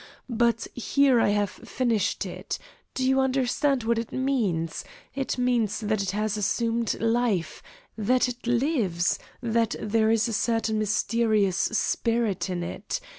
But 0.31 0.65
here 0.73 1.19
I 1.21 1.29
have 1.29 1.51
finished 1.51 2.25
it. 2.25 2.57
Do 2.95 3.07
you 3.07 3.19
understand 3.19 3.83
what 3.83 3.99
it 3.99 4.11
means? 4.11 4.83
It 5.13 5.37
means 5.37 5.79
that 5.79 6.01
it 6.01 6.09
has 6.09 6.37
assumed 6.37 6.99
life, 6.99 7.61
that 7.99 8.27
it 8.27 8.47
lives, 8.47 9.19
that 9.43 9.75
there 9.79 10.09
is 10.09 10.27
a 10.27 10.33
certain 10.33 10.79
mysterious 10.79 11.55
spirit 11.57 12.49
in 12.49 12.63
it. 12.63 12.99